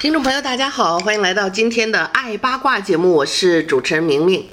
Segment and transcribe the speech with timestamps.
[0.00, 4.46] 听众朋友，大家好，欢迎来到今天的爱八卦节目，我是主持人明明。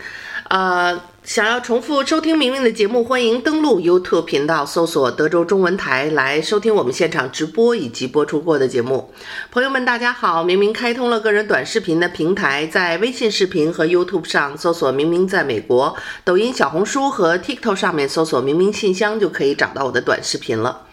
[0.50, 9.14] 呃，想要重复收听明明的节目，欢迎登录 YouTube 频道，搜索德州中文台来收听我们现场直播以及播出过的节目。
[9.52, 20.85] 朋友们，大家好，明明开通了个人短视频的平台，在微信视频和 YouTube 上搜索“明明在美国”，抖音、小红书和 TikTok 上面搜索“明明信箱”就可以找到我的短视频了。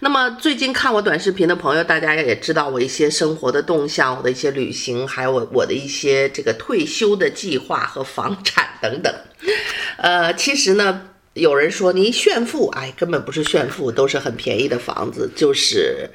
[0.00, 9.12] 那么最近看我短视频的朋友，大家也知道我一些生活的动向，我的一些旅行，还有我我的一些这个退休的计划和房产等等。
[9.98, 16.08] 呃，其实呢，有人说你炫富，哎，根本不是炫富，都是很便宜的房子，就是，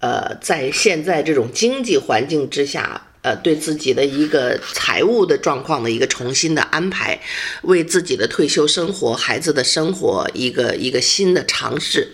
[0.00, 3.08] 呃，在现在这种经济环境之下。
[3.22, 7.20] 呃，对自己的一个财务的状况的一个重新的安排，
[7.62, 12.08] 为自己的退休生活、孩子的生活一个一个新的尝试。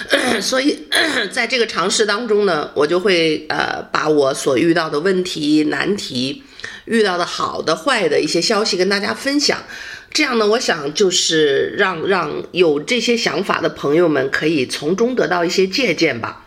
[0.42, 0.78] 所以，
[1.32, 6.42] 在这个尝试当中呢，我就会呃把我所遇到的问题、难题、
[6.84, 9.64] 遇到的好的、坏的一些消息跟大家分享。
[10.12, 16.46] 这样呢，我想就是让让有这些想法的朋友们可以从中得到一些借鉴吧。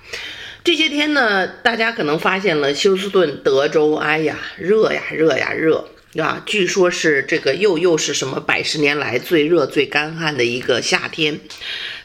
[0.64, 6.42] 这些天呢，大家可能发现了休斯顿、德州，哎呀，热呀，热呀，热，啊？
[6.45, 11.38] 据说是这个又又是什么百十年来最热、最干旱的一个夏天。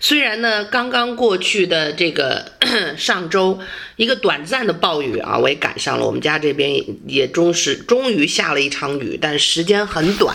[0.01, 2.51] 虽然呢，刚刚过去的这个
[2.99, 3.61] 上周
[3.95, 6.05] 一个短暂的暴雨啊，我也赶上了。
[6.05, 10.35] 我们家这边也终是终于下了一场雨，但时间很短，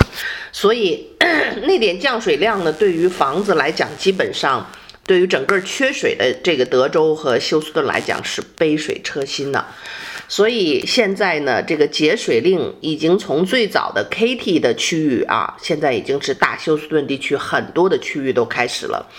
[0.53, 1.07] 所以
[1.67, 4.72] 那点降水量呢，对于房子来讲，基本上。
[5.06, 9.66] 对于整个缺水的这个德州和休斯顿来讲是杯水车薪的，
[10.30, 19.09] 所以现在呢，这个节水令已经从最早的 KT 的区域啊，现在已经是大休斯顿地区很多的区域都开始了。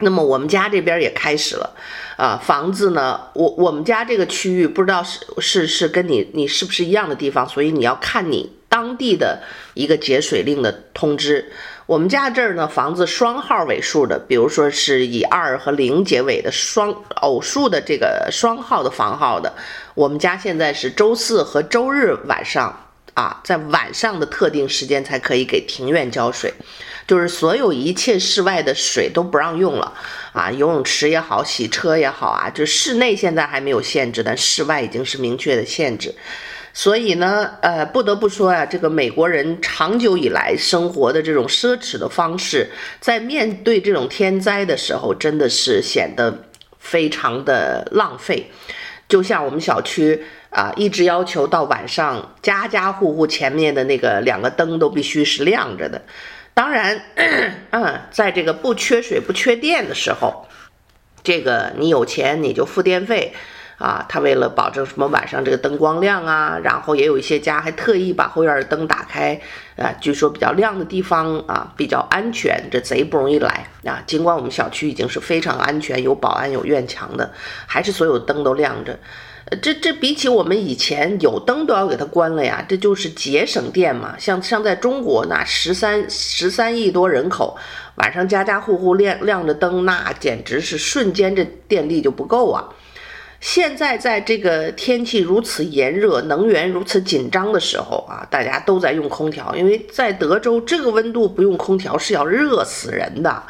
[0.00, 1.74] 那么我们家这边也开始了，
[2.18, 8.52] 啊，房子呢，我我们家这个区域不知道是是是跟你你是不是一样的地方，所以你要看你
[8.86, 9.42] 当地的
[9.74, 11.50] 一个节水令的通知。
[11.86, 19.52] 我们家这儿呢，房子双号尾数的，比如说是以二和零结尾的双偶数的这个双号的房号的，
[19.94, 26.52] 我们家现在是周四和周日晚上啊，在晚上的特定时间才可以给庭院浇水，
[27.08, 29.92] 就是所有一切室外的水都不让用了
[30.32, 36.14] 啊，游泳池也好，洗车也好啊，就室内现在还没有限制，但室外已经是明确的限制。
[36.78, 42.70] 所以呢，呃，不得不说呀，这个美国人长久以来生活的这种奢侈的方式，
[43.00, 46.44] 在面对这种天灾的时候，真的是显得
[46.78, 48.50] 非常的浪费。
[49.08, 56.02] 就像我们小区啊，一直要求到晚上，家家户户前面的那个两个灯都必须是亮着的。
[56.52, 57.00] 当然，
[57.70, 60.46] 嗯， 在这个不缺水、不缺电的时候，
[61.22, 63.32] 这个你有钱你就付电费。
[63.78, 69.38] 啊，他为了保证什么晚上这个灯光亮啊，然后也有一些家还特意把后院的灯打开，
[69.76, 74.02] 啊，据说比较亮的地方啊比较安全，这贼不容易来啊。
[74.06, 77.30] 尽管我们小区已经是非常安全，有保安有院墙的，
[77.66, 78.98] 还是所有灯都亮着。
[79.48, 84.16] 呃，这这比起我们以前有灯都要给它关了呀，这就是节省电嘛。
[84.18, 87.56] 像像在中国那十三十三亿多人口，
[87.96, 92.64] 晚上家家户户亮亮着灯，那简直是瞬间这电力就不够啊。
[93.46, 103.40] 现在在这个天气如此炎热、能源如此紧张的时候啊，大家都在用空调，因为在德州这个温度不用空调是要热死人的，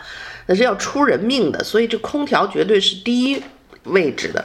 [0.44, 3.42] 那是要出人命的，所以这空调绝对是第一
[3.84, 4.44] 位置的。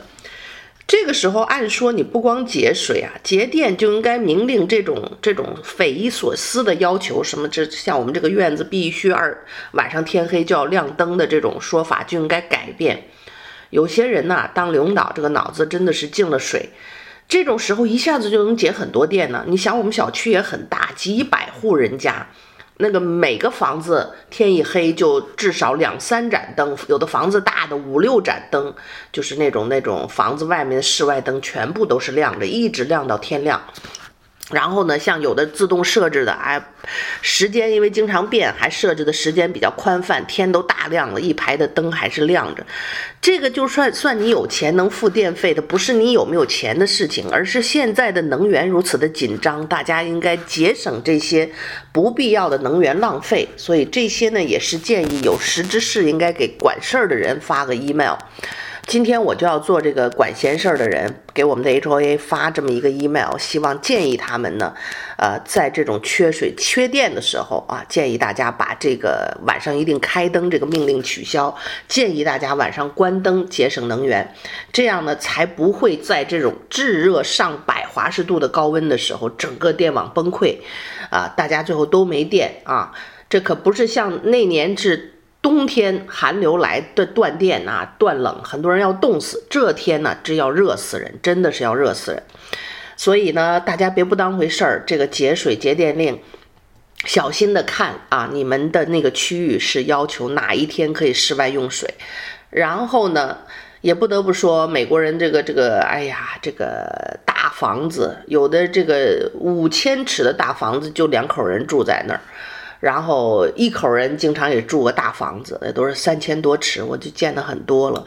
[0.88, 9.38] 这个时候，按说你不光节水啊，节电就应该明令这种这种匪夷所思的要求，什么这像我们这个院子必须二
[9.74, 13.04] 晚上天黑就要亮灯的这种说法就应该改变。
[13.72, 16.70] 有些人呐、当领导这个脑子真的是进了水，
[17.28, 19.44] 这种时候一下子就能解很多电呢。
[19.48, 22.28] 你想，我们小区也很大，几百户人家，
[22.78, 28.74] 那个每个房子天一黑就至少两三盏灯，有的房子大的五六盏灯，
[29.12, 33.62] 就是那种那种房子外面的室外灯全部都是亮着，一直亮到天亮。
[34.52, 36.62] 然后呢，像有的自动设置的，哎，
[37.22, 42.66] 时间因为经常变，还设置的时间比较宽泛，天都大亮了，一排的灯还是亮着。
[43.22, 51.50] 这个就算算你有钱能付电费的，不是你有没有钱的事情，而是现在的能源如此的紧张，大家应该节省这些
[51.92, 53.48] 不必要的能源浪费。
[53.58, 58.16] 所以这些呢，也是建议有识之士应该给管事儿的人发个 email。
[58.88, 64.74] 今天我就要做这个管闲事儿的人，给我们的 HOA 发这么一个 email，希望建议他们呢，
[65.18, 71.56] 呃，在这种缺水、缺电的时候啊，建议大家把这个晚上一定开灯这个命令取消，
[71.88, 74.34] 建议大家晚上关灯，节省能源，
[74.74, 80.58] 这样呢，才不会在这种炙热上百华氏度的高温的时候，整个电网崩溃，
[81.10, 82.92] 啊，大家最后都没电啊，
[83.30, 85.11] 这可不是像那年是。
[85.42, 89.44] 冬天寒流来的断电啊，断冷，很多人要冻死。
[89.50, 92.22] 这天呢，这要热死人，真的是要热死人。
[92.96, 94.84] 所以呢，大家别不当回事儿。
[94.86, 96.20] 这个节水节电令，
[97.06, 101.96] 小心的看啊，你们的那个区域是要求哪一天可以室外用水。
[102.52, 103.40] 然后呢，
[103.82, 112.22] 也不得不说，美国人这个这个，哎呀，这个大房子，有的这个五千尺的大房子，就两口人住在那儿。
[112.82, 118.04] 然后一口人经常也住个大房子，也都是三千多尺，我就见得很多了。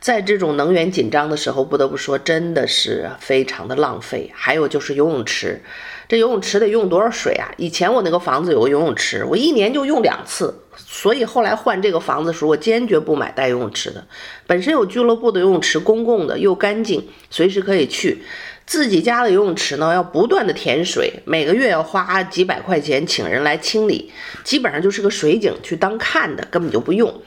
[0.00, 4.30] 在这种能源紧张的时候，不得不说，真的是非常的浪费。
[4.32, 5.60] 还有就是游泳池，
[6.06, 7.50] 这游泳池得用多少水啊？
[7.56, 14.06] 以前我那个房子有个游泳池，我一年就用两次，所以后来换这个房子的时候，我坚决不买带游泳池的。
[14.46, 18.22] 本身有俱乐部的游泳池，公共的又干净，随时可以去。
[18.68, 24.12] 自己家的游泳池呢，要不断的填水，每个月要花几百块钱请人来清理，
[24.44, 27.22] 基本上就是个水井，去当看的，根本就不用。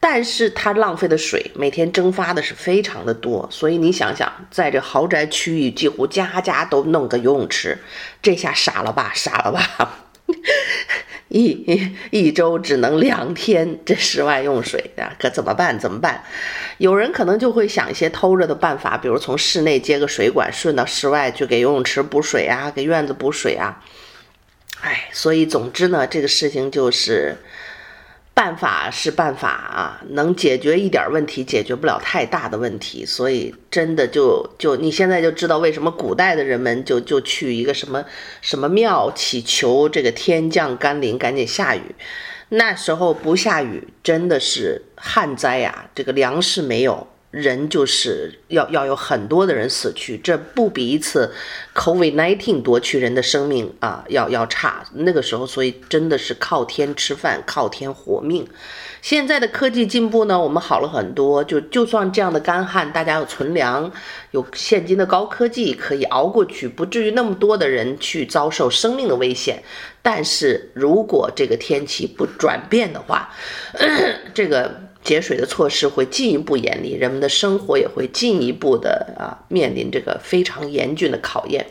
[0.00, 7.76] 但是它浪费的水，每天蒸发的是非常的多，所以你想想，在这豪宅区域，几乎家家都弄个游泳池，
[8.22, 10.06] 这下傻了吧，傻了吧。
[11.28, 11.66] 一
[12.10, 15.78] 一周只能两天这室外用水啊，可怎么办？
[15.78, 16.22] 怎么办？
[16.78, 23.82] 有人可能就会想一些偷着的办法，比如从室内接个水管顺到室外去给游泳池补水啊，给院子补水啊。
[24.80, 27.36] 哎，所以总之呢，这个事情就是。
[28.38, 33.04] 办法是办法啊，能解决一点问题，解决不了太大的问题。
[33.04, 38.04] 所以真的就就你现在就知道为什么古代的人们就就去一个什么
[38.40, 41.96] 什么庙祈求这个天降甘霖，赶紧下雨。
[42.50, 47.08] 那时候不下雨，真的是旱灾呀，这个粮食没有。
[47.30, 51.30] 人就是要要有很多的人死去，这不比一次
[51.74, 54.84] COVID-19 夺取人的生命啊要要差。
[54.94, 58.48] 那个时候，所以真的是靠天吃饭，靠天活命。
[59.02, 61.44] 现在的科技进步呢，我们好了很多。
[61.44, 63.92] 就就算这样的干旱，大家有存粮，
[64.30, 69.62] 有现今的高科技可以熬过去，不至于那么多的人去遭受生命的危险。
[70.00, 73.28] 但是如果这个天气不转变的话，
[74.32, 74.87] 这个。
[75.08, 81.64] 节水的措施会进一步严厉，人们的生活也会进一步的啊面临这个非常严峻的考验。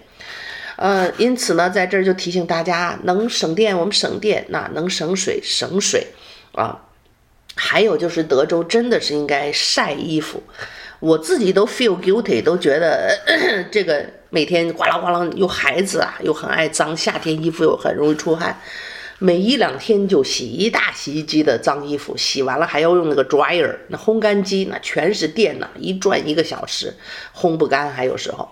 [0.78, 6.08] 呃，因此呢，在这儿就提醒大家，能省电我们省电，那能省水省水
[6.54, 6.84] 啊。
[7.56, 10.42] 还有就是德州真的是应该晒衣服，
[11.00, 13.18] 我自己都 feel guilty，都觉得
[13.72, 18.60] 这个每天哗啦哗啦，有孩子啊，又很爱脏，夏天衣服又很容易出汗。
[19.20, 26.94] 每一两天就洗一大洗衣机的脏衣服，洗完了还要用那个 dryer，那烘干机那全是电呢，一转一个小时，
[27.36, 27.92] 烘不干。
[27.92, 28.48] 还有时候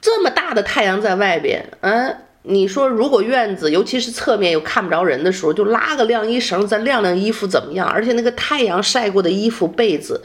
[0.00, 7.86] 这么大的太阳在外边，嗯，你说如果院子尤其是侧面又看不着人的时候，就拉个晾衣绳再晾晾衣服怎么样？
[7.86, 10.20] 而且那个太阳晒过的衣服被子，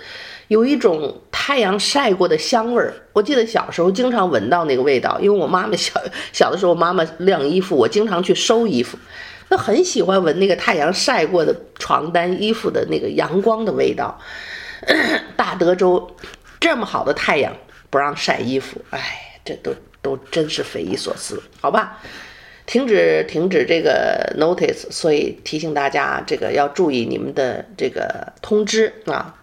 [0.47, 2.95] 有一种太阳晒过的香味儿。
[3.13, 6.01] 我记得小时候经常闻到那个味道，因为我妈妈小
[6.33, 8.97] 小的时候，妈妈晾衣服，我经常去收衣服。
[9.49, 14.19] 他很喜欢闻那个太阳晒过的床单、衣服的那个阳光的味道。
[15.35, 16.15] 大德州
[16.59, 17.55] 这么好的太阳
[17.89, 21.99] 不让晒衣服，哎，这都都真是匪夷所思，好吧？
[22.65, 29.35] 停止停止这个 notice，所以提醒大家这个要注意你们的这个通知啊，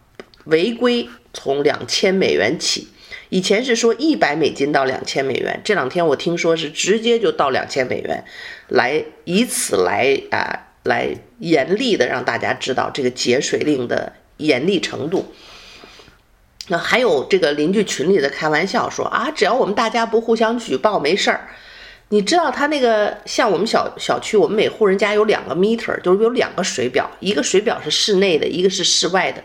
[0.44, 2.88] 违规从两千美元起。
[3.32, 8.22] 以前是说一百美金到两千美元，这两天我听说是直接就到两千美元，
[8.68, 15.32] 来以此来啊来严厉的让大家知道这个节水令的严厉程度。
[16.68, 21.48] 那还有这个邻居群里的开玩笑说啊，只要我们大家不互相举报没事儿。
[22.12, 29.42] 你知道他那个像我们小小区，我们每户人家有两个 meter，就是有两个水表，一个水表是室内的，一个是室外的。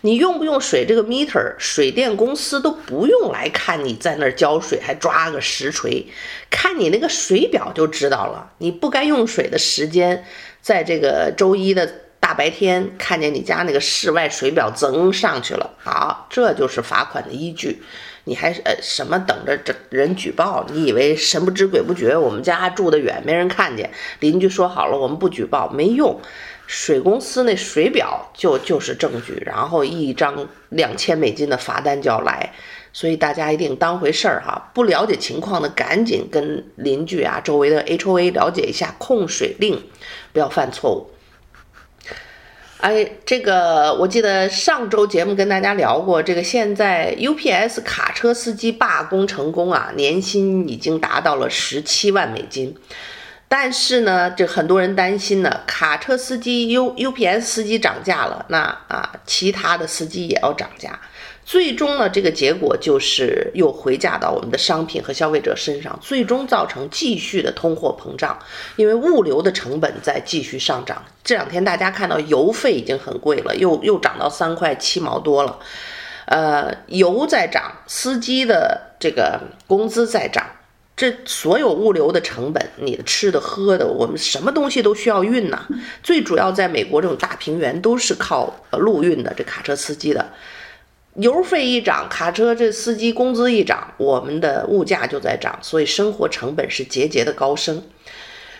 [0.00, 6.04] 你用不用水这个 meter，水电公司都不用来看你在那儿浇水，还抓个实锤，
[6.50, 8.50] 看你那个水表就知道了。
[8.58, 10.24] 你不该用水的时间，
[10.60, 11.88] 在这个周一的
[12.28, 17.82] 大白天，看见你家那个室外水表增上去了，好，这就是罚款的依据。
[18.24, 20.66] 你还呃什么等着这人举报？
[20.70, 22.14] 你以为神不知鬼不觉？
[22.14, 23.90] 我们家住得远，没人看见。
[24.20, 26.20] 邻居说好了，我们不举报，没用。
[26.66, 32.52] 水公司那水表就就是证据，然后一张两千美金的罚单就要来。
[32.92, 39.82] 所以大家一定当回事儿哈，不了解情况的赶紧跟邻居啊、周围的 HOA 了解一下控水令，
[40.34, 41.10] 不要犯错误。
[42.80, 52.72] 哎，这个我记得上周节目跟大家聊过，这个现在 UPS 卡车司机罢工成功啊，年薪已经达到了十七万美金。
[53.48, 61.00] 但是呢，这很多人担心呢，卡车司机 U UPS 司机涨价了，那啊，其他的司机也要涨价。
[61.48, 68.38] 最终呢，这个结果就是又回嫁到我们的商品和消费者身上，最终造成继续的通货膨胀，
[68.76, 71.02] 因为物流的成本在继续上涨。
[71.24, 75.58] 这两天大家看到油费已经很贵了，又又涨到三块七毛多了。
[76.26, 80.44] 呃，油在涨，司机的这个工资在涨，
[80.94, 85.66] 这所有物流的成本，你的吃的喝的，我们什么东西都需要运呐。
[86.02, 90.30] 最主要在美国这种大平原都是靠陆运的，这卡车司机的。
[91.18, 97.82] 油费一涨，卡车这司机工资一涨，我们的物价就在涨，所以生活成本是节节的高升。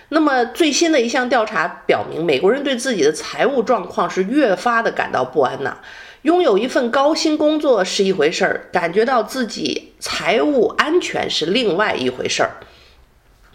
[0.08, 5.78] 那么最新的一项调查表明，美国人对自己的财务状况是越发的感到不安呐。
[6.22, 12.56] 拥有一份高薪工作是一回事儿，感觉到自己财务安全是另外一回事儿。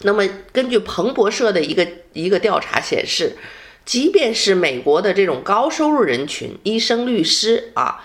[0.03, 3.35] 那么根据彭博社的一个一个调查显示，
[3.83, 8.01] 即便是美国的这种高收入人群，医生、律师啊。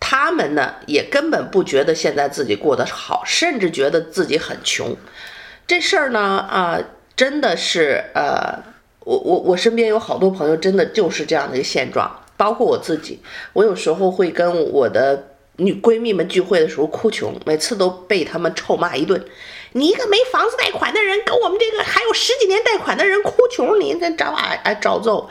[0.00, 4.96] 他们呢，也根本不觉得现在自己过得好，甚至觉得自己很穷。
[5.66, 6.80] 这事儿呢，啊、
[7.14, 8.58] 真的是，呃，
[9.04, 13.20] 我我我身边有好多朋友，真的就是这样的一个现状，包括我自己。
[13.52, 19.22] 我有时候会跟我的女闺蜜们聚会的时候哭穷，每次都被他们臭骂一顿。
[19.72, 25.30] 你一个没房子贷款的人，跟我们这个还有十几年贷款的人哭穷，你这找啊啊找揍。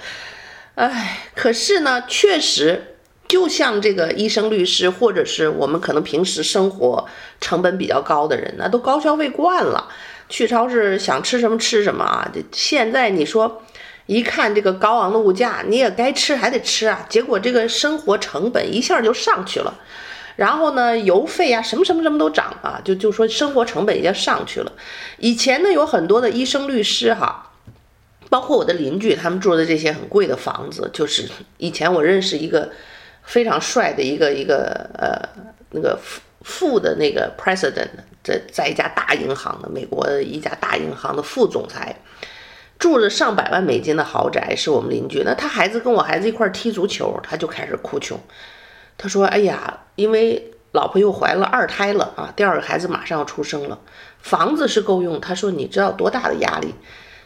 [0.75, 2.88] 哎，可是呢，确实。
[3.29, 7.07] 就像这个医生、律师，或者是我们可能平时生活
[7.39, 9.87] 成本比较高的人，那都高消费惯了，
[10.27, 12.27] 去超市想吃什么吃什么啊。
[12.33, 13.61] 这现在你说，
[14.07, 17.05] 一看这个高昂的物价，你也该吃还得吃啊。
[17.07, 19.75] 结果这个生活成本一下就上去了，
[20.35, 24.71] 然后呢，油费啊，什么什么什么都涨啊，就就说生活成本已经上去了。
[25.19, 27.51] 以前呢，有很多的医生、律师哈，
[28.27, 32.71] 包括我的邻居，他们住的这些很贵的房子，就是以前我认识一个。
[33.29, 35.21] 非常帅的一个一个呃
[35.69, 37.87] 那个副副的那个 president，
[38.23, 41.95] 在在一家大银行的美国一家大银行的副总裁，
[42.79, 45.21] 住着上百万美金的豪宅，是我们邻居。
[45.23, 48.19] 那他孩子跟我孩子一块踢足球，他就开始哭穷。
[48.97, 53.77] 他说：“哎呀，因为老婆又怀了二胎了啊，第二个孩子马上要出生了，
[54.21, 55.21] 房子是够用。
[55.21, 56.73] 他说你知道多大的压力？”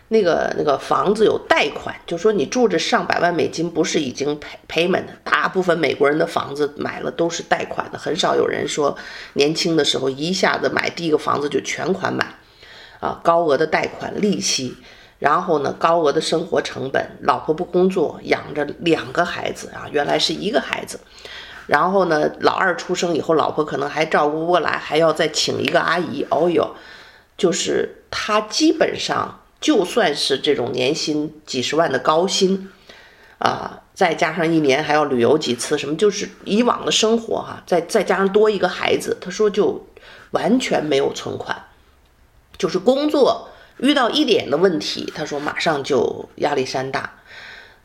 [0.09, 5.13] 那个那个房子有贷款，就说你住着上百万美金，不是已经 pay payment 的。
[5.23, 8.95] 大部分美国人的房子买了都是贷款的，很少有人说
[9.33, 12.35] 年轻的时候一下子买第一个房子就全款买，
[12.99, 14.77] 啊，高额的贷款利息，
[15.17, 20.99] 然后呢，高额的生活成本，老婆不工作，养着两个孩子啊，原来是一个孩子，
[21.65, 26.75] 然后呢，老二出生以后，老婆可能还照顾不过来，还要再请一个阿姨，哦哟，
[27.35, 29.39] 就是他基本上。
[29.63, 32.69] 就算是这种年薪几十万的高薪，
[33.37, 39.87] 啊，再加上一年还要旅游几次，什么就是以往的生活哈、再再加上多一个孩子，他说就
[40.31, 41.63] 完全没有存款，
[42.57, 47.19] 就是工作遇到一点的问题，他说马上就压力山大。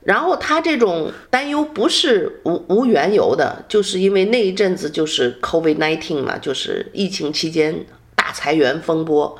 [0.02, 9.38] 然后他这种担忧不是无无缘由的，就是因为那一阵子就是 COVID-19 嘛，就是疫情期间大裁员风波。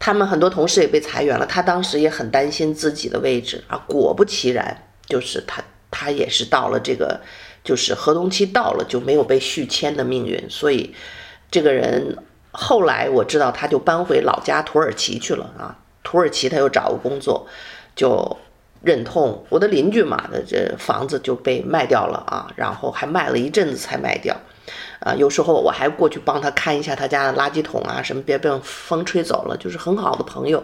[0.00, 3.76] 他们很多同事也被裁员了，他当时也很担心自己的位置啊。
[3.86, 7.20] 果不其然，就是他他也是到了这个，
[7.62, 10.42] 就是合同期到了就没有被续签的命运。
[10.48, 10.94] 所以
[11.50, 12.16] 这个人
[12.50, 15.78] 后来我知道他就搬回老家土耳其去了啊。
[16.02, 17.46] 土耳其他又找个工作，
[17.94, 18.38] 就
[18.82, 19.44] 忍痛。
[19.50, 24.34] 我的邻居嘛的这房子就被卖掉了啊，然后还卖了一阵子才卖掉。
[25.00, 30.62] 啊，有时候我还过去帮他看一下他家的垃圾桶啊，什么别被风吹走了，就是很好的朋友。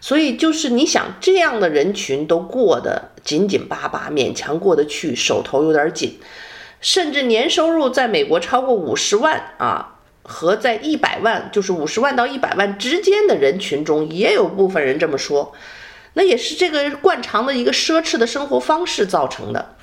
[0.00, 6.18] 所以就是你想这样的人群都过得紧紧巴巴，勉强过得去，手头有点紧，
[6.80, 15.54] 甚至年收入在美国超过五十万啊，和在一百万，就是五十万到一百万之间的人群中，也有部分人这么说。
[16.12, 19.75] 那也是这个惯常的一个奢侈的生活方式造成的。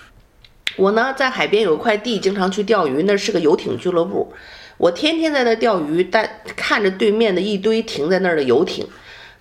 [0.76, 4.34] 我呢，在海边有一块地，经常去钓鱼，那是个游艇俱乐部，
[4.78, 8.88] 我天天在那钓鱼，但看着对面的一堆停在那儿的游艇。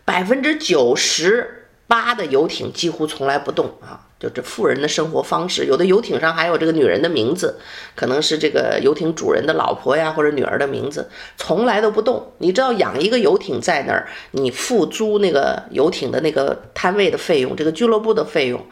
[0.05, 5.65] 百分之九十八的游艇几乎从来不动啊，就这富人的生活方式。
[5.67, 7.57] 有的游艇上还有这个女人的名字，
[7.95, 12.33] 可能是这个游艇主人的老婆呀或者女儿的名字，从来都不动。
[12.39, 18.67] 你知道养一个游艇在那儿，你付租那个游艇的那个摊位的费用，这个俱乐部的费用，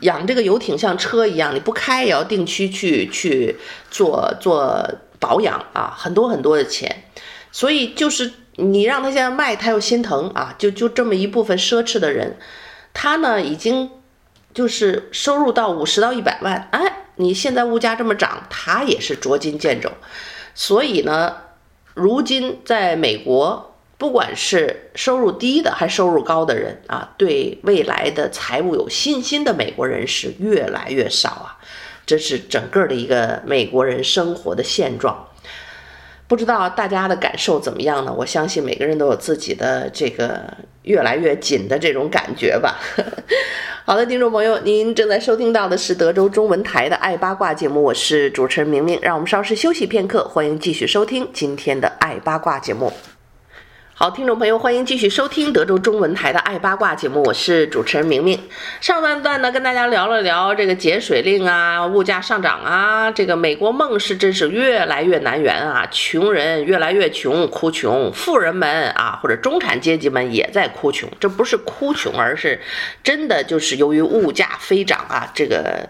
[0.00, 3.56] 养这个游艇像车一样，你不开也要定期去去
[3.90, 7.04] 做做保养啊，很多很多的钱，
[7.50, 8.32] 所以就是。
[8.56, 10.54] 你让他现在卖，他又心疼啊！
[10.56, 12.36] 就就这么一部分奢侈的人，
[12.92, 13.90] 他呢已经
[14.54, 19.90] 就是收入到五十到一百万，哎，你现在物价这么涨，他也是捉襟见肘。
[20.54, 21.34] 所以呢，
[21.94, 23.73] 如今在美国，
[24.04, 31.56] 不管是收入低的还是收入高的人啊，对未来的财务有信心的美国人是越来越少啊，
[32.04, 35.26] 这是整个的一个美国人生活的现状。
[36.28, 38.12] 不知道大家的感受怎么样呢？
[38.12, 40.38] 我相信每个人都有自己的这个
[40.82, 42.78] 越来越紧的这种感觉吧。
[43.88, 48.98] 好的，听众朋友，您正在收听到的是德州中文台的《爱八卦》节目，我是主持人明明。
[49.00, 52.92] 让我们稍事休息片刻，欢迎继续收听今天的《爱八卦》节目。
[53.96, 58.36] 好，听众朋友，欢迎继续收听德州中文台的《爱八卦》节目，我是主持人明明。
[58.80, 71.08] 上半段呢，跟大家聊了聊这个节水令啊，物价上涨啊，这个美国梦是真是越来越难圆啊，穷人越来越穷，哭穷；富人们啊，或者中产阶级们也在哭穷。
[71.20, 72.60] 这不是哭穷，而是
[73.04, 75.88] 真的就是由于物价飞涨啊，这个。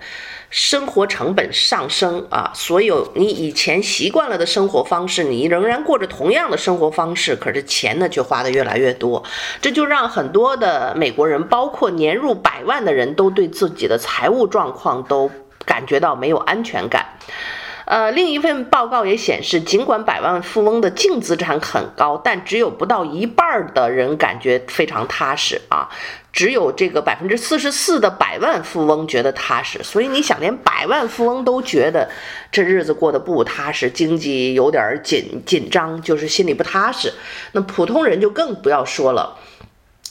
[0.54, 9.24] 生活成本上升啊，所有你以前习惯了的生活方式，你仍然过着同样的生活方式，可是钱呢却花得越来越多，
[9.60, 15.28] 这就让很多的美国人，包括年入百万的人都对自己的财务状况都
[15.66, 17.04] 感觉到没有安全感。
[17.86, 25.90] 呃，另一份报告也显示，尽管百万富翁的净资产很高，但只有不到一半的人感觉非常踏实啊。
[26.34, 29.80] 只有这个百分之四十四的百万富翁觉得踏实。
[29.84, 32.10] 所以你想，连百万富翁都觉得
[32.50, 37.12] 这日子过得不踏实，经济有点紧紧张，就是心里不踏实。
[37.52, 39.38] 那普通人就更不要说了。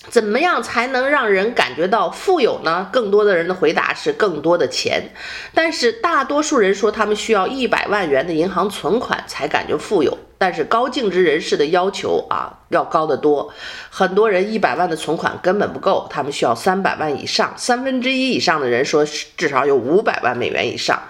[0.10, 2.90] 怎么样才能让人感觉到富有呢？
[2.92, 5.12] 更多的人的回答是更多的钱，
[5.54, 10.18] 但是大多数人说他们需要一百万元的银行存款才感觉富有。
[10.38, 13.54] 但是高净值人士的要求啊要高得多，
[13.90, 17.54] 很多人一百万的存款根本不够，他们需要三百万以上。
[17.56, 21.02] 三分之一以上的人说至少有五百万美元以上。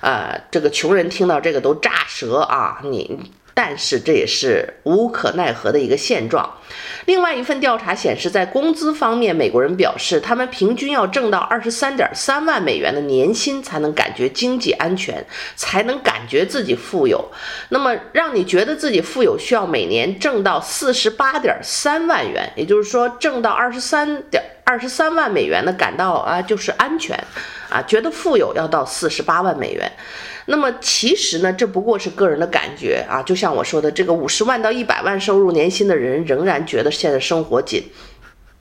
[0.00, 2.80] 呃，这个穷人听到这个都炸舌啊！
[2.82, 3.30] 你。
[3.54, 6.58] 但是这也是无可奈何的一个现状。
[7.06, 17.22] 另外一份调查显示，在工资方面，美国人表示他们平均要挣到二十三点三万美元的年薪才能感觉经济安全，才能感觉自己富有。
[17.68, 27.14] 那么让你觉得自己富有，需要每年挣到四十八点三万元，也就是说挣到二十三点二十三万美元的感到啊就是安全，
[27.68, 29.92] 啊觉得富有要到四十八万美元。
[30.46, 37.84] 那么其实呢，这不过是个人的感觉啊，就像我说的，这个五十万到一百万收入年薪的人仍然觉得现在生活紧，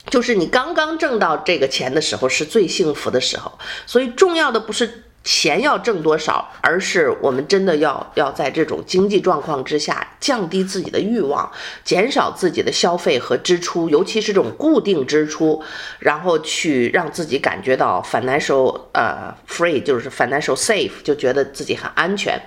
[0.10, 3.52] 就是你刚刚挣到这个钱的时候是最幸福的时候，
[3.86, 5.04] 所以重要的不是。
[5.24, 11.50] 钱要挣多少，而是我们真的要要在这种经济状况之下降低自己的欲望，
[11.86, 15.64] 减少自己的消费和支出，尤其是这种固定支出，
[16.00, 22.42] 然后去让自己感觉到 financial 呃 free，就是 financial safe，就觉得自己很安全。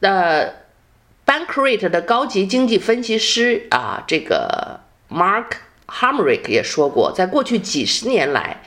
[0.00, 0.50] 呃
[1.26, 5.48] ，Bankrate 的高级经济分析师啊，这个 Mark
[5.88, 8.62] Hamrick 也说过，在过去几十年来。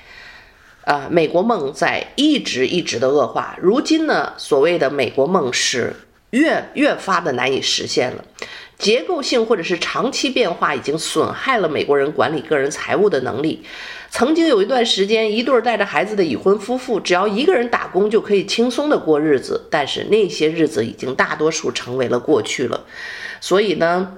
[0.89, 3.55] 啊，美国梦在一直一直的恶化。
[3.61, 5.95] 如今呢，所谓的美国梦是
[6.31, 8.25] 越越发的难以实现了。
[8.79, 13.63] 结构性或者是长期变化已经损害了美国人管理个人财务的能力。
[14.09, 19.67] 曾经有一段时间，一对带着孩子的已婚夫妇，只要一个人打工就可以轻松的过日子。
[19.69, 22.83] 但是那些日子已经大多数成为了过去了。
[23.39, 24.17] 所以呢，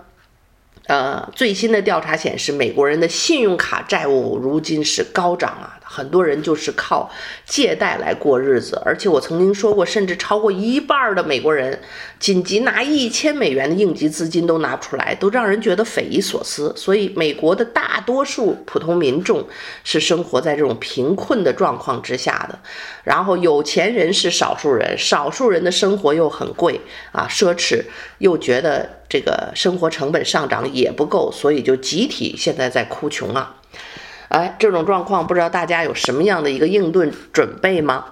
[0.86, 5.80] 呃，最新的调查显示，美国人的信用卡债务如今是高涨啊。
[5.92, 7.12] 很多人就是靠
[7.46, 11.78] 借贷来过日子，而且我曾经说过，甚至超过一半的美国人
[12.18, 16.74] 紧急拿一千美元的应急资金都拿不出来，都让人觉得匪夷所思。
[16.78, 19.46] 所以，美国的大多数普通民众
[19.84, 22.58] 是生活在这种贫困的状况之下的，
[23.04, 26.80] 然后有钱人是少数人，少数人的生活又很贵
[27.12, 27.84] 啊，奢侈，
[28.20, 33.58] 又觉得这个生活成本上涨也不够，所以就集体现在在哭穷啊。
[34.32, 38.06] 哎，这种状况不知道大家有什么样的一个应对准备吗？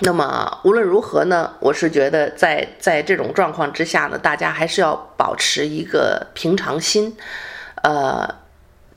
[0.00, 7.16] 那么无论如何呢，我是觉得在在这种状况之下呢，大家还是要保持一个平常心。
[7.82, 8.36] 呃，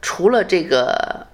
[0.01, 1.27] 除了这个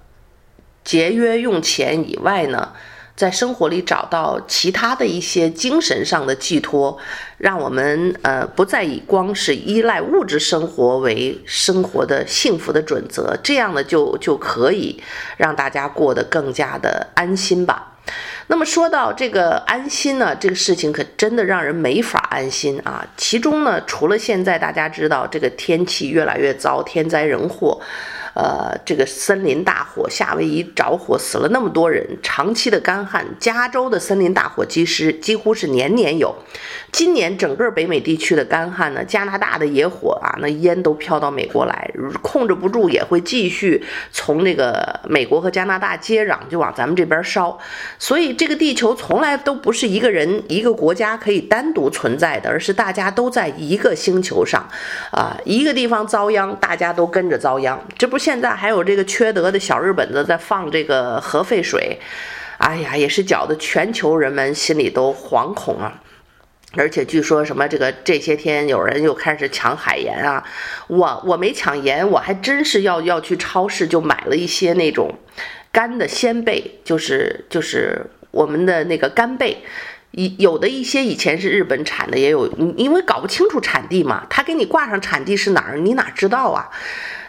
[0.84, 2.72] 节约用钱以外呢，
[3.14, 6.98] 在生活里找到其他的一些精神上的寄托，
[7.36, 15.02] 让我们呃不再以光是依赖物质生活为生活的幸福的准则，这样呢就就可以
[15.36, 17.88] 让大家过得更加的安心吧。
[18.48, 23.06] 那么说到这个安心呢，这个事情可真的让人没法安心啊。
[23.16, 27.80] 其中呢，除了现在大家知道这个天气越来越糟，天灾人祸。
[28.34, 36.34] 呃，这个森林大火，夏威夷着火死了那么多人，长期的干旱，加州的森林大火其实几乎是年年有。
[36.90, 41.90] 今年整个北美地区的干旱呢，加拿大的野火啊，那烟都飘到美国来，
[42.22, 47.58] 控制不住也会继续从那个美国和加拿大接壤，就往咱们这边烧。
[47.98, 54.66] 所以这个地球从来都不是一个人一个国家可以单独存在的，而是大家都在一个星球上，
[55.10, 57.78] 啊，一个地方遭殃，大家都跟着遭殃。
[57.98, 58.21] 这不。
[58.22, 61.98] 现在还有这个缺德的小日本子在放这个核废水，
[62.58, 66.00] 哎呀，也是搅得全球人们心里都惶恐啊！
[66.76, 70.46] 而且据说什么这个这些天有人又开始抢海盐啊，
[70.86, 75.18] 我我没抢盐，我还真是要要去超市就买了一些那种
[75.72, 79.64] 干的鲜贝，就是就是我们的那个干贝，
[80.38, 86.70] 有的一些以前是日本产的，也有，因为搞不清楚产地嘛，他给你挂上产地是哪儿，你哪知道啊？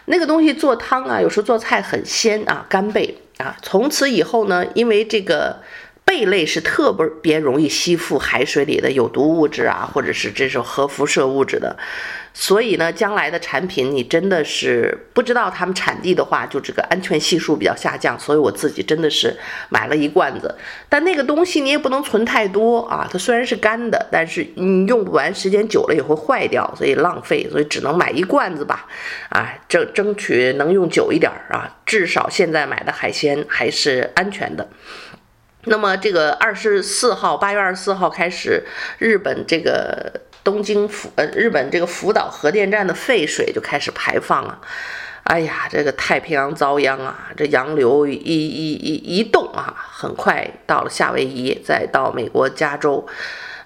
[0.06, 3.56] 那个东西做汤啊，有时候做菜很鲜啊，干贝啊。
[3.62, 5.60] 从此以后呢，因为这个。
[6.04, 11.76] 贝类是特别容易吸附海水里的有毒物质啊，或者是这种核辐射物质的，
[12.32, 18.18] 所以呢，将来的产品你真的是不知道它们产地的话，就这个安全系数比较下降。
[18.20, 19.34] 所以我自己真的是
[19.70, 20.54] 买了一罐子，
[20.88, 23.08] 但那个东西你也不能存太多啊。
[23.10, 28.86] 它虽然是干的，但是你用不完，时间久了也会坏掉，所以浪费，所以只能买一罐子吧。
[29.30, 34.68] 啊，争争取能用久一点啊，至少现在买的海鲜还是安全的。
[35.66, 38.62] 那么这个二十四号，八月二十四号开始，
[38.98, 44.60] 日本这个东京福呃，日本这个福岛核电站的废水就开始排放了。
[45.24, 47.30] 哎呀，这个太平洋遭殃啊！
[47.34, 53.06] 这洋流一一一一动啊，很快到了夏威夷，再到美国加州。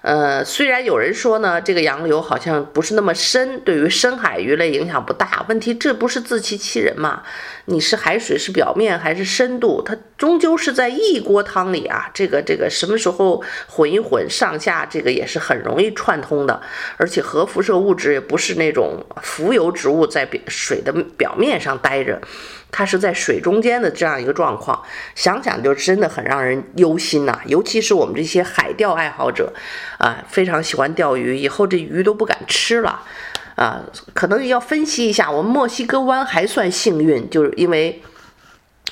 [0.01, 5.45] 呃，虽然有人说呢，这个洋流好像不是那么深，对于深海鱼类影响不大。
[5.49, 7.23] 问题这不是自欺欺人吗？
[7.65, 9.81] 你是海水是表面还是深度？
[9.81, 12.09] 它终究是在一锅汤里啊。
[12.13, 16.61] 这个这个什么时候混一混，上下这个也是很容易串通的。
[16.97, 22.21] 而且核辐射物质也不是那种浮游植物在水的表面上待着。
[22.71, 24.79] 它是在水中间的这样一个状况，
[25.15, 27.41] 想想就真的很让人忧心呐。
[27.47, 29.51] 尤其是我们这些海钓爱好者，
[29.97, 33.01] 啊，非常喜欢钓鱼，以后这鱼都不敢吃了，
[33.55, 35.31] 啊，可能要分析一下。
[35.31, 38.01] 我们墨西哥湾还算幸运，就是因为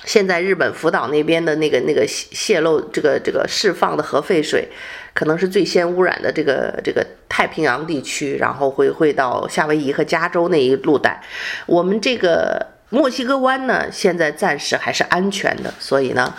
[0.05, 4.67] 现在日本福岛那边的那个那个泄泄漏，这个这个释放的核废水，
[5.13, 11.21] 可能是最先污染的这个这个太平洋地区，然后会会到夏威夷和加州那一路带，
[11.67, 12.75] 我们这个。
[12.89, 16.33] 墨西哥湾呢，现在暂时还是安全的，所以呢，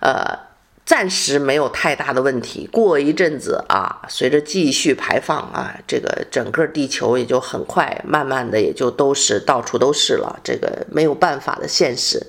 [0.00, 0.38] 呃，
[0.84, 2.68] 暂时没有太大的问题。
[2.70, 10.38] 过一阵子啊，随着继续排放啊，这个整个地球也就很快，慢慢的也就都是到处都是了。
[10.44, 12.26] 这个没有办法的现实。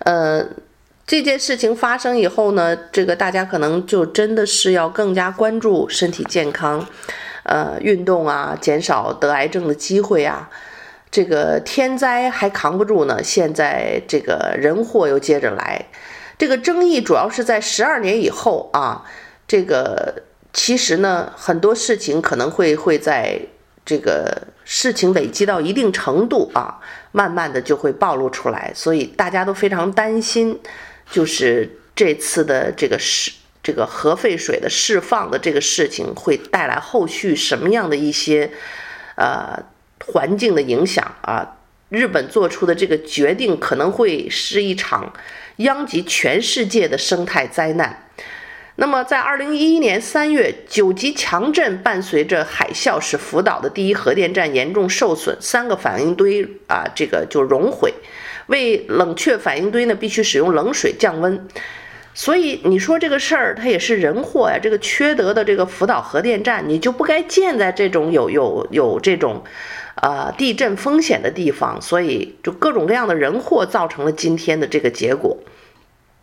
[0.00, 0.44] 呃，
[1.06, 6.84] 这件事情发生以后呢，这个大家可能就真的是要更加关注身体健康，
[7.44, 10.50] 呃，运动啊，减少得癌症的机会啊。
[11.10, 15.86] 这个天灾还扛不住呢，现在这个人祸又接着来。
[16.36, 19.04] 这个争议主要是在十二年以后啊，
[19.46, 23.40] 这个其实呢，很多事情可能会会在
[23.84, 26.78] 这个事情累积到一定程度啊，
[27.10, 30.60] 慢慢的就会暴露出来，所以大家都非常担心，
[31.10, 38.50] 就是这次的这个释这个核废水的释放的这个事情会带来后续什么样的一些
[39.16, 39.64] 呃。
[40.06, 41.56] 环境的影响啊，
[41.88, 45.12] 日本做出的这个决定可能会是一场
[45.56, 48.04] 殃及全世界的生态灾难。
[48.80, 57.92] 那么，在二零一一年三月，九级强震伴随着海啸，使福岛的第一核电站严重受损，三个反应堆啊，这个就熔毁。
[58.46, 61.48] 为冷却反应堆呢，必须使用冷水降温。
[62.14, 64.56] 所以你说这个事儿，它也是人祸呀。
[64.62, 69.42] 这个缺德的这个福岛核电站，你就不该建在这种有有有这种，
[70.02, 71.80] 呃，地震风险的地方。
[71.80, 75.38] 所以就各种各样的人祸造成了今天的这个结果。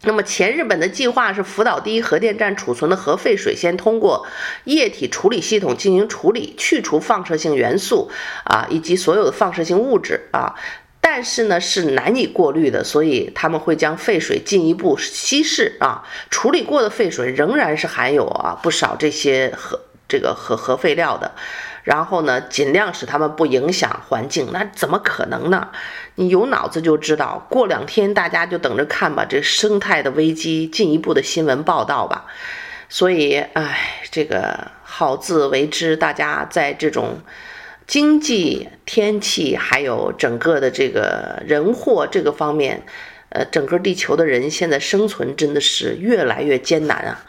[0.02, 4.28] 那么，前日本的计划是福岛第一核电站储存的核废水先通过
[4.66, 8.12] 液体处理系统进行处理，去除放射性元素
[8.44, 10.54] 啊，以及所有的放射性物质啊。
[11.02, 16.04] 但是呢，是难以过滤的，所以他们会将废水进一步稀释啊。
[16.30, 21.32] 处理过的废水仍然是含有啊不少这些核这个核核废料的。
[21.86, 25.69] 然后呢，尽量使它们不影响环境，那怎么可能呢？
[26.15, 32.26] 你有脑子就知道，过两天大家就等着看吧，这生态的危机进一步的新闻报道吧。
[32.89, 37.19] 所以，哎，这个好自为之，大家在这种
[37.88, 42.84] 经济、天气还有整个的这个人祸这个方面。
[43.30, 47.26] 呃，整个地球的人现在生存真的是越来越艰难啊！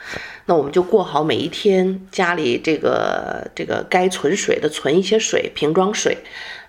[0.47, 6.17] 那我们就过好每一天，家里这个这个该存水的存一些水，瓶装水，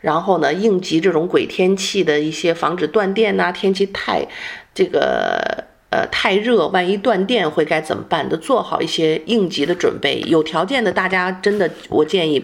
[0.02, 4.28] 然后呢，应急这种鬼天气的一些防止断电呐，天气太
[4.74, 8.28] 这个呃太热，万一断电会该怎么办？
[8.28, 10.22] 都做好一些应急的准备。
[10.26, 12.44] 有条件的大家真的，我建议，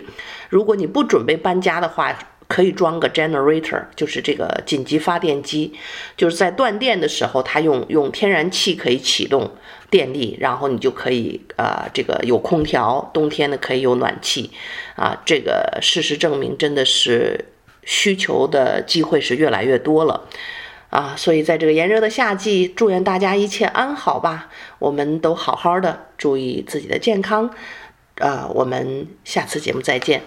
[0.50, 2.18] 如果你不准备搬家的话。
[2.46, 5.74] 可以装个 generator，就是这个紧急发电机，
[6.16, 9.50] 就是在断电的时候，它用用天然气可以启动
[9.94, 14.50] 电力，然后你就可以啊、呃，这个有空调，冬天呢可以有暖气，
[14.96, 17.46] 啊，这个事实证明真的是
[17.84, 20.28] 需求的机会是越来越多了，
[20.90, 27.52] 啊，所以在这个炎热的夏季，祝愿大家一切安好吧，我们都好好的注意自己的健康，
[28.18, 30.24] 啊，我们下次节目再见。